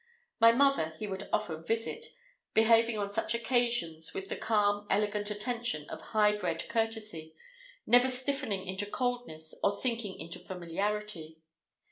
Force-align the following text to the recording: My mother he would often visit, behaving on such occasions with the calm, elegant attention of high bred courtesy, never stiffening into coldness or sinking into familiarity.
My 0.39 0.51
mother 0.51 0.95
he 0.97 1.05
would 1.05 1.29
often 1.31 1.63
visit, 1.63 2.05
behaving 2.55 2.97
on 2.97 3.11
such 3.11 3.35
occasions 3.35 4.15
with 4.15 4.29
the 4.29 4.35
calm, 4.35 4.87
elegant 4.89 5.29
attention 5.29 5.87
of 5.91 6.01
high 6.01 6.35
bred 6.37 6.67
courtesy, 6.69 7.35
never 7.85 8.07
stiffening 8.07 8.65
into 8.65 8.87
coldness 8.89 9.53
or 9.63 9.71
sinking 9.71 10.19
into 10.19 10.39
familiarity. 10.39 11.37